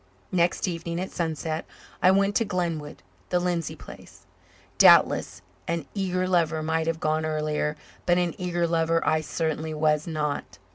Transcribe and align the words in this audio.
Next 0.31 0.67
evening 0.67 0.99
at 0.99 1.11
sunset 1.11 1.63
I 2.01 2.09
went 2.09 2.35
to 2.37 2.43
"Glenwood," 2.43 3.03
the 3.29 3.37
Lindsay 3.39 3.75
place. 3.75 4.25
Doubtless, 4.79 5.43
an 5.67 5.85
eager 5.93 6.27
lover 6.27 6.63
might 6.63 6.87
have 6.87 6.99
gone 6.99 7.23
earlier, 7.23 7.75
but 8.07 8.17
an 8.17 8.33
eager 8.39 8.65
lover 8.65 9.07
I 9.07 9.21
certainly 9.21 9.75
was 9.75 10.07
not. 10.07 10.57